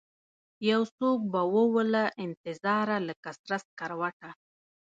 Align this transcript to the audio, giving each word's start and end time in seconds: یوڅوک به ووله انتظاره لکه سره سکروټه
یوڅوک 0.69 1.19
به 1.31 1.41
ووله 1.53 2.03
انتظاره 2.25 2.97
لکه 3.07 3.29
سره 3.39 3.57
سکروټه 3.65 4.29